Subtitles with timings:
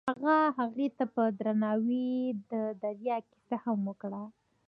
[0.09, 2.07] هغه هغې ته په درناوي
[2.51, 2.51] د
[2.83, 4.21] دریا کیسه هم وکړه.